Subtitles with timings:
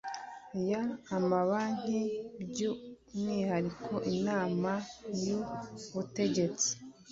[0.69, 0.71] y
[1.17, 1.99] amabanki
[2.47, 4.71] by umwihariko inama
[5.23, 6.69] y ubutegetsi